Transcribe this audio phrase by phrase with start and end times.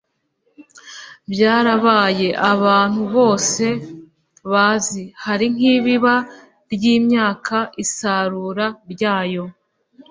[1.31, 3.65] byarabaye abantu bose
[4.51, 5.03] bazi.
[5.23, 6.15] hari nk'ibiba
[6.73, 9.43] ry'imyaka, isarura ryayo